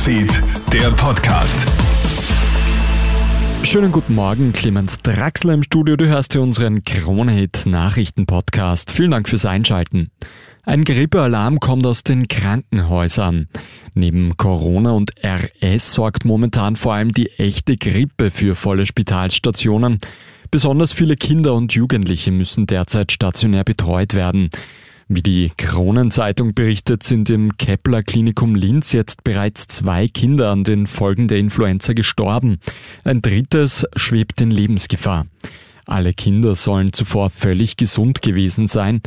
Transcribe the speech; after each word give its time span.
Newsfeed, 0.00 0.42
der 0.72 0.90
Podcast. 0.92 1.68
Schönen 3.62 3.92
guten 3.92 4.14
Morgen, 4.14 4.54
Clemens 4.54 4.96
Draxler 4.98 5.52
im 5.52 5.62
Studio. 5.62 5.96
Du 5.96 6.06
hörst 6.06 6.32
hier 6.32 6.40
unseren 6.40 6.84
Kronehit 6.84 7.66
Nachrichten 7.66 8.24
Podcast. 8.24 8.92
Vielen 8.92 9.10
Dank 9.10 9.28
fürs 9.28 9.44
Einschalten. 9.44 10.10
Ein 10.64 10.84
Grippealarm 10.84 11.60
kommt 11.60 11.84
aus 11.86 12.02
den 12.02 12.28
Krankenhäusern. 12.28 13.48
Neben 13.92 14.38
Corona 14.38 14.92
und 14.92 15.10
RS 15.22 15.92
sorgt 15.92 16.24
momentan 16.24 16.76
vor 16.76 16.94
allem 16.94 17.12
die 17.12 17.32
echte 17.32 17.76
Grippe 17.76 18.30
für 18.30 18.54
volle 18.54 18.86
Spitalstationen. 18.86 20.00
Besonders 20.50 20.94
viele 20.94 21.16
Kinder 21.16 21.54
und 21.54 21.74
Jugendliche 21.74 22.32
müssen 22.32 22.66
derzeit 22.66 23.12
stationär 23.12 23.64
betreut 23.64 24.14
werden. 24.14 24.48
Wie 25.12 25.22
die 25.22 25.50
Kronenzeitung 25.56 26.54
berichtet, 26.54 27.02
sind 27.02 27.30
im 27.30 27.56
Kepler 27.56 28.04
Klinikum 28.04 28.54
Linz 28.54 28.92
jetzt 28.92 29.24
bereits 29.24 29.66
zwei 29.66 30.06
Kinder 30.06 30.50
an 30.50 30.62
den 30.62 30.86
Folgen 30.86 31.26
der 31.26 31.38
Influenza 31.38 31.94
gestorben. 31.94 32.60
Ein 33.02 33.20
drittes 33.20 33.84
schwebt 33.96 34.40
in 34.40 34.52
Lebensgefahr. 34.52 35.26
Alle 35.84 36.14
Kinder 36.14 36.54
sollen 36.54 36.92
zuvor 36.92 37.28
völlig 37.28 37.76
gesund 37.76 38.22
gewesen 38.22 38.68
sein. 38.68 39.00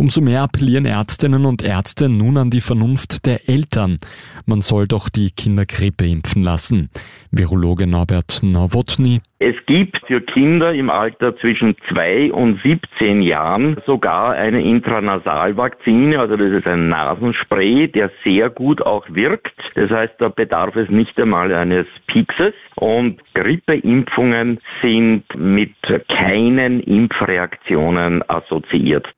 Umso 0.00 0.20
mehr 0.20 0.42
appellieren 0.42 0.86
Ärztinnen 0.86 1.44
und 1.44 1.60
Ärzte 1.60 2.08
nun 2.08 2.36
an 2.36 2.50
die 2.50 2.60
Vernunft 2.60 3.26
der 3.26 3.48
Eltern. 3.48 3.98
Man 4.46 4.60
soll 4.60 4.86
doch 4.86 5.08
die 5.08 5.32
Kinder 5.32 5.64
Grippe 5.66 6.06
impfen 6.06 6.44
lassen. 6.44 6.88
Virologe 7.32 7.88
Norbert 7.88 8.40
Nowotny. 8.44 9.22
Es 9.40 9.56
gibt 9.66 10.00
für 10.06 10.20
Kinder 10.20 10.72
im 10.72 10.88
Alter 10.88 11.36
zwischen 11.38 11.74
2 11.88 12.32
und 12.32 12.60
17 12.62 13.22
Jahren 13.22 13.76
sogar 13.86 14.38
eine 14.38 14.62
Intranasalvakzine, 14.62 16.20
also 16.20 16.36
das 16.36 16.52
ist 16.52 16.68
ein 16.68 16.88
Nasenspray, 16.88 17.88
der 17.88 18.12
sehr 18.22 18.50
gut 18.50 18.80
auch 18.80 19.04
wirkt. 19.08 19.58
Das 19.74 19.90
heißt, 19.90 20.14
da 20.18 20.28
bedarf 20.28 20.76
es 20.76 20.88
nicht 20.90 21.18
einmal 21.18 21.52
eines 21.52 21.86
Piekses. 22.06 22.54
Und 22.76 23.20
Grippeimpfungen 23.34 24.60
sind 24.80 25.24
mit 25.36 25.74
keinen 26.06 26.78
Impfreaktionen 26.78 28.22
assoziiert. 28.30 29.08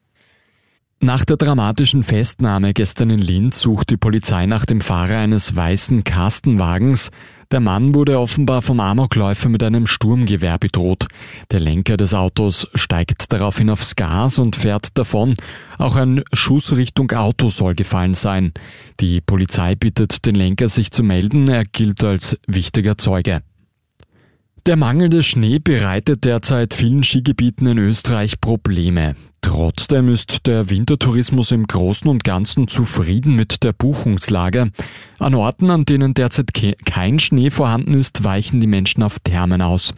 Nach 1.02 1.24
der 1.24 1.38
dramatischen 1.38 2.02
Festnahme 2.02 2.74
gestern 2.74 3.08
in 3.08 3.20
Linz 3.20 3.60
sucht 3.60 3.88
die 3.88 3.96
Polizei 3.96 4.44
nach 4.44 4.66
dem 4.66 4.82
Fahrer 4.82 5.16
eines 5.16 5.56
weißen 5.56 6.04
Kastenwagens. 6.04 7.10
Der 7.50 7.60
Mann 7.60 7.94
wurde 7.94 8.20
offenbar 8.20 8.60
vom 8.60 8.80
Amokläufer 8.80 9.48
mit 9.48 9.62
einem 9.62 9.86
Sturmgewehr 9.86 10.58
bedroht. 10.58 11.06
Der 11.52 11.60
Lenker 11.60 11.96
des 11.96 12.12
Autos 12.12 12.68
steigt 12.74 13.32
daraufhin 13.32 13.70
aufs 13.70 13.96
Gas 13.96 14.38
und 14.38 14.56
fährt 14.56 14.98
davon. 14.98 15.32
Auch 15.78 15.96
ein 15.96 16.22
Schuss 16.34 16.76
Richtung 16.76 17.10
Auto 17.12 17.48
soll 17.48 17.74
gefallen 17.74 18.12
sein. 18.12 18.52
Die 19.00 19.22
Polizei 19.22 19.76
bittet 19.76 20.26
den 20.26 20.34
Lenker, 20.34 20.68
sich 20.68 20.90
zu 20.90 21.02
melden. 21.02 21.48
Er 21.48 21.64
gilt 21.64 22.04
als 22.04 22.38
wichtiger 22.46 22.98
Zeuge. 22.98 23.40
Der 24.66 24.76
mangelnde 24.76 25.22
Schnee 25.22 25.60
bereitet 25.60 26.26
derzeit 26.26 26.74
vielen 26.74 27.04
Skigebieten 27.04 27.66
in 27.66 27.78
Österreich 27.78 28.38
Probleme. 28.42 29.16
Trotzdem 29.42 30.08
ist 30.08 30.46
der 30.46 30.70
Wintertourismus 30.70 31.50
im 31.50 31.66
Großen 31.66 32.08
und 32.08 32.24
Ganzen 32.24 32.68
zufrieden 32.68 33.36
mit 33.36 33.62
der 33.62 33.72
Buchungslage. 33.72 34.70
An 35.18 35.34
Orten, 35.34 35.70
an 35.70 35.84
denen 35.84 36.14
derzeit 36.14 36.50
kein 36.84 37.18
Schnee 37.18 37.50
vorhanden 37.50 37.94
ist, 37.94 38.22
weichen 38.24 38.60
die 38.60 38.66
Menschen 38.66 39.02
auf 39.02 39.18
Thermen 39.20 39.62
aus. 39.62 39.94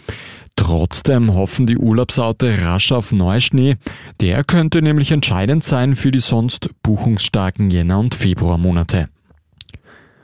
Trotzdem 0.57 1.35
hoffen 1.35 1.67
die 1.67 1.79
Urlaubsaute 1.79 2.63
rasch 2.63 2.93
auf 2.93 3.11
Neuschnee. 3.11 3.77
Der 4.21 4.45
könnte 4.45 4.83
nämlich 4.83 5.11
entscheidend 5.11 5.65
sein 5.65 5.97
für 5.97 6.13
die 6.13 6.21
sonst 6.21 6.71
buchungsstarken 6.83 7.71
Jänner- 7.71 7.99
und 7.99 8.15
Februarmonate. 8.15 9.09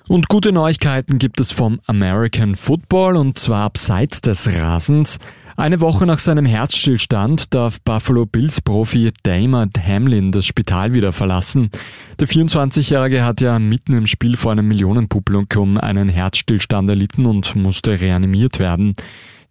Und 0.08 0.28
gute 0.28 0.52
Neuigkeiten 0.52 1.18
gibt 1.18 1.38
es 1.38 1.52
vom 1.52 1.80
American 1.86 2.56
Football 2.56 3.16
und 3.16 3.38
zwar 3.38 3.64
abseits 3.64 4.22
des 4.22 4.48
Rasens. 4.48 5.18
Eine 5.58 5.80
Woche 5.80 6.06
nach 6.06 6.18
seinem 6.18 6.46
Herzstillstand 6.46 7.52
darf 7.52 7.78
Buffalo 7.82 8.24
Bills 8.24 8.62
Profi 8.62 9.12
Damon 9.22 9.70
Hamlin 9.78 10.32
das 10.32 10.46
Spital 10.46 10.94
wieder 10.94 11.12
verlassen. 11.12 11.70
Der 12.18 12.26
24-Jährige 12.26 13.22
hat 13.22 13.42
ja 13.42 13.58
mitten 13.58 13.92
im 13.92 14.06
Spiel 14.06 14.38
vor 14.38 14.52
einem 14.52 14.68
Millionenpublikum 14.68 15.76
einen 15.76 16.08
Herzstillstand 16.08 16.88
erlitten 16.88 17.26
und 17.26 17.54
musste 17.54 18.00
reanimiert 18.00 18.58
werden. 18.58 18.94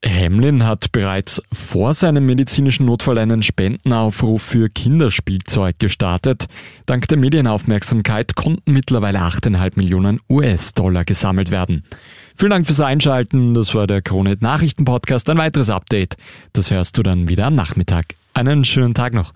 Hamlin 0.05 0.63
hat 0.63 0.91
bereits 0.91 1.41
vor 1.51 1.93
seinem 1.93 2.25
medizinischen 2.25 2.85
Notfall 2.85 3.17
einen 3.17 3.41
Spendenaufruf 3.41 4.41
für 4.41 4.69
Kinderspielzeug 4.69 5.79
gestartet. 5.79 6.45
Dank 6.85 7.07
der 7.07 7.17
Medienaufmerksamkeit 7.17 8.35
konnten 8.35 8.73
mittlerweile 8.73 9.19
8,5 9.19 9.73
Millionen 9.75 10.19
US-Dollar 10.29 11.03
gesammelt 11.03 11.51
werden. 11.51 11.83
Vielen 12.35 12.51
Dank 12.51 12.67
fürs 12.67 12.81
Einschalten. 12.81 13.55
Das 13.55 13.73
war 13.73 13.87
der 13.87 14.01
Kronet 14.01 14.41
Nachrichten 14.41 14.85
Podcast. 14.85 15.29
Ein 15.29 15.39
weiteres 15.39 15.69
Update. 15.69 16.15
Das 16.53 16.69
hörst 16.69 16.97
du 16.97 17.03
dann 17.03 17.27
wieder 17.29 17.47
am 17.47 17.55
Nachmittag. 17.55 18.05
Einen 18.33 18.63
schönen 18.63 18.93
Tag 18.93 19.13
noch. 19.13 19.33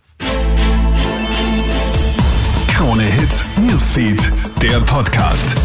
Krone 2.68 3.04
Hits, 3.04 3.46
Newsfeed, 3.58 4.32
der 4.62 4.80
Podcast. 4.82 5.58